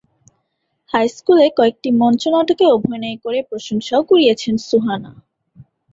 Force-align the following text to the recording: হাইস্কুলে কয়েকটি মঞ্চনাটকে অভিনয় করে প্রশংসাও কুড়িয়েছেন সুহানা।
হাইস্কুলে 0.93 1.45
কয়েকটি 1.57 1.89
মঞ্চনাটকে 2.01 2.65
অভিনয় 2.75 3.17
করে 3.23 3.39
প্রশংসাও 3.49 4.01
কুড়িয়েছেন 4.09 4.55
সুহানা। 4.67 5.11